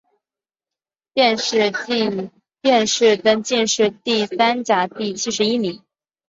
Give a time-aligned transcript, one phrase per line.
[1.13, 1.61] 殿试
[3.17, 5.83] 登进士第三甲第七十一名。